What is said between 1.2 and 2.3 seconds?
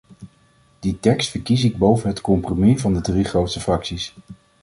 verkies ik boven het